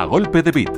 [0.00, 0.70] A golpe de bit.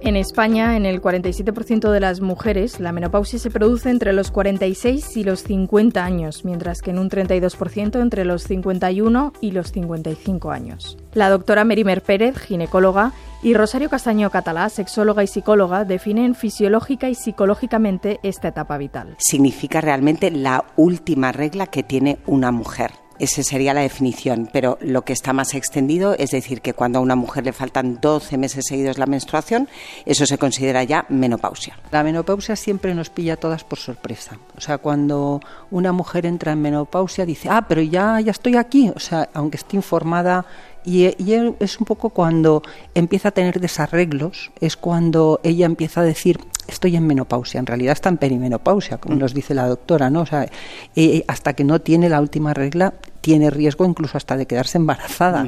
[0.00, 5.16] En España, en el 47% de las mujeres, la menopausia se produce entre los 46
[5.16, 10.50] y los 50 años, mientras que en un 32% entre los 51 y los 55
[10.50, 10.98] años.
[11.12, 13.12] La doctora Merimer Pérez, ginecóloga,
[13.44, 19.14] y Rosario Castaño Catalá, sexóloga y psicóloga, definen fisiológica y psicológicamente esta etapa vital.
[19.20, 22.90] Significa realmente la última regla que tiene una mujer.
[23.18, 27.02] Esa sería la definición, pero lo que está más extendido es decir que cuando a
[27.02, 29.68] una mujer le faltan 12 meses seguidos la menstruación,
[30.06, 31.78] eso se considera ya menopausia.
[31.90, 34.38] La menopausia siempre nos pilla a todas por sorpresa.
[34.56, 38.90] O sea, cuando una mujer entra en menopausia dice, ah, pero ya, ya estoy aquí.
[38.94, 40.46] O sea, aunque esté informada
[40.84, 42.62] y, es un poco cuando
[42.94, 47.92] empieza a tener desarreglos, es cuando ella empieza a decir, estoy en menopausia, en realidad
[47.92, 49.18] está en perimenopausia, como mm.
[49.18, 50.22] nos dice la doctora, ¿no?
[50.22, 50.48] O sea,
[50.96, 55.46] eh, hasta que no tiene la última regla, tiene riesgo incluso hasta de quedarse embarazada.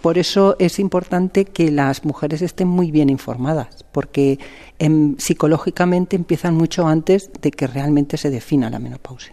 [0.00, 4.38] Por eso es importante que las mujeres estén muy bien informadas, porque
[4.78, 9.32] em, psicológicamente empiezan mucho antes de que realmente se defina la menopausia.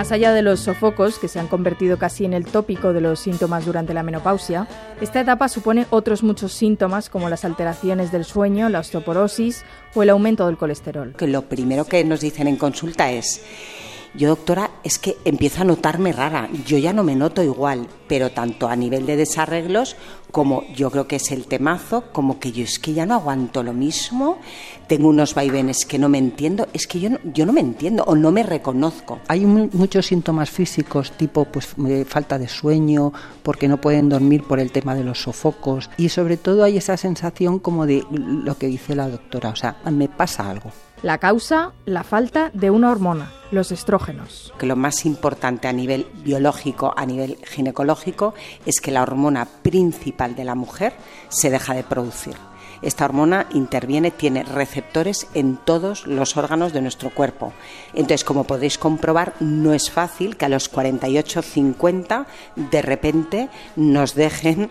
[0.00, 3.20] Más allá de los sofocos, que se han convertido casi en el tópico de los
[3.20, 4.66] síntomas durante la menopausia,
[4.98, 9.62] esta etapa supone otros muchos síntomas como las alteraciones del sueño, la osteoporosis
[9.94, 11.14] o el aumento del colesterol.
[11.20, 13.42] Lo primero que nos dicen en consulta es
[14.14, 16.48] yo, doctora, es que empiezo a notarme rara.
[16.66, 19.96] Yo ya no me noto igual, pero tanto a nivel de desarreglos
[20.30, 23.62] como yo creo que es el temazo, como que yo es que ya no aguanto
[23.62, 24.38] lo mismo,
[24.86, 28.04] tengo unos vaivenes que no me entiendo, es que yo no, yo no me entiendo
[28.06, 29.18] o no me reconozco.
[29.28, 34.60] Hay muchos síntomas físicos, tipo pues eh, falta de sueño, porque no pueden dormir por
[34.60, 38.66] el tema de los sofocos y sobre todo hay esa sensación como de lo que
[38.66, 40.70] dice la doctora, o sea, me pasa algo.
[41.02, 44.52] La causa, la falta de una hormona, los estrógenos.
[44.58, 48.34] Que lo más importante a nivel biológico, a nivel ginecológico,
[48.66, 50.92] es que la hormona principal de la mujer
[51.30, 52.34] se deja de producir.
[52.82, 57.52] Esta hormona interviene, tiene receptores en todos los órganos de nuestro cuerpo.
[57.92, 62.26] Entonces, como podéis comprobar, no es fácil que a los 48, 50
[62.56, 64.70] de repente nos dejen,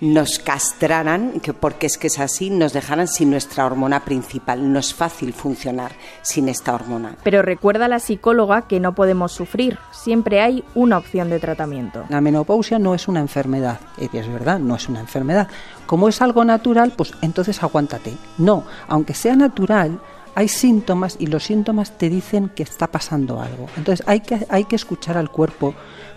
[0.00, 4.72] nos castraran, porque es que es así, nos dejaran sin nuestra hormona principal.
[4.72, 7.16] No es fácil funcionar sin esta hormona.
[7.22, 12.04] Pero recuerda la psicóloga que no podemos sufrir, siempre hay una opción de tratamiento.
[12.08, 15.48] La menopausia no es una enfermedad, es verdad, no es una enfermedad.
[15.86, 18.12] Como es algo natural, pues entonces aguántate.
[18.38, 20.00] No, aunque sea natural,
[20.34, 23.66] hay síntomas y los síntomas te dicen que está pasando algo.
[23.76, 25.74] Entonces hay que, hay que escuchar al cuerpo.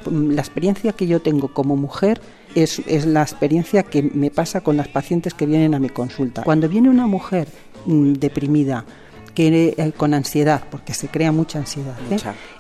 [0.09, 2.21] La experiencia que yo tengo como mujer
[2.55, 6.43] es, es la experiencia que me pasa con las pacientes que vienen a mi consulta.
[6.43, 7.47] Cuando viene una mujer
[7.85, 8.85] mm, deprimida,
[9.33, 11.95] que eh, con ansiedad, porque se crea mucha ansiedad.
[12.11, 12.17] ¿eh?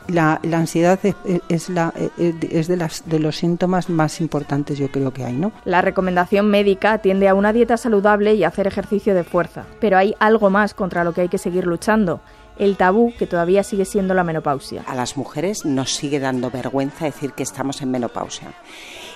[0.07, 0.99] La, ansiedad
[1.49, 5.33] es, la, eh, es de, las, de los síntomas más importantes, yo creo que hay,
[5.33, 5.51] ¿no?
[5.65, 10.15] La recomendación médica atiende a una dieta saludable y hacer ejercicio de fuerza, pero hay
[10.19, 12.21] algo más contra lo que hay que seguir luchando
[12.57, 14.83] el tabú que todavía sigue siendo la menopausia.
[14.85, 18.53] A las mujeres nos sigue dando vergüenza decir que estamos en menopausia.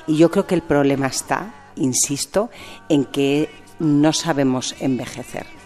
[0.08, 2.50] Y yo creo que el problema está, insisto,
[2.90, 5.57] en que no sabemos envejecer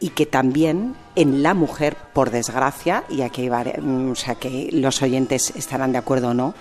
[0.00, 5.02] y que también en la mujer, por desgracia, y aquí mm, o sea, que los
[5.02, 6.54] oyentes estarán de acuerdo o no,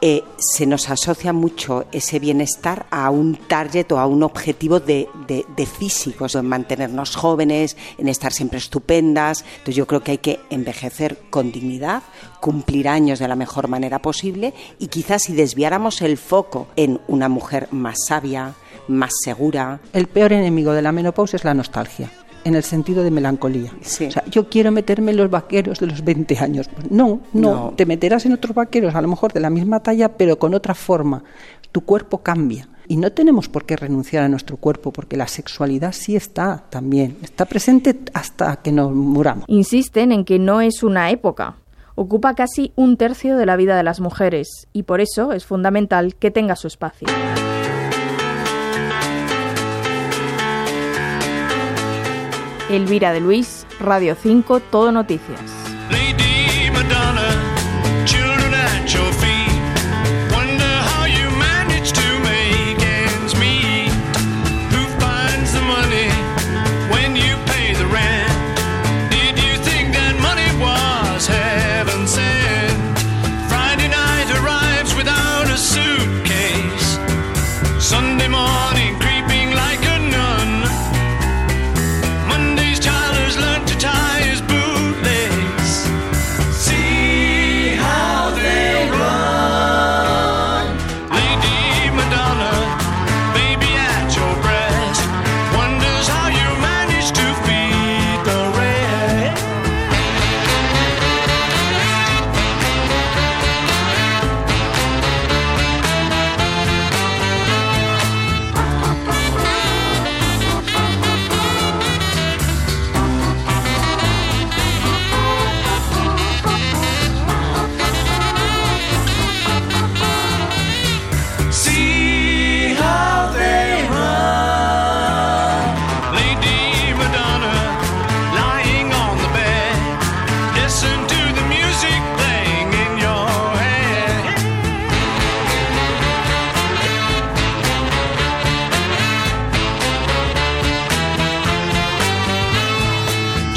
[0.00, 5.08] eh, se nos asocia mucho ese bienestar a un target o a un objetivo de,
[5.26, 9.44] de, de, físicos, en mantenernos jóvenes, en estar siempre estupendas.
[9.50, 12.04] Entonces yo creo que hay que envejecer con dignidad,
[12.40, 17.28] cumplir años de la mejor manera posible y quizás si desviáramos el foco en una
[17.28, 18.54] mujer más sabia,
[18.86, 19.80] más segura.
[19.92, 22.08] El peor enemigo de la menopausia es la nostalgia
[22.48, 23.70] en el sentido de melancolía.
[23.80, 26.68] O sea, yo quiero meterme en los vaqueros de los 20 años.
[26.68, 30.16] Pues no, no, te meterás en otros vaqueros, a lo mejor de la misma talla,
[30.16, 31.22] pero con otra forma.
[31.72, 32.68] Tu cuerpo cambia.
[32.88, 37.18] Y no tenemos por qué renunciar a nuestro cuerpo, porque la sexualidad sí está también,
[37.22, 39.44] está presente hasta que nos muramos.
[39.48, 41.56] Insisten en que no es una época,
[41.96, 46.14] ocupa casi un tercio de la vida de las mujeres y por eso es fundamental
[46.14, 47.08] que tenga su espacio.
[52.70, 55.57] Elvira de Luis, Radio 5, Todo Noticias.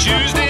[0.02, 0.41] Tuesday.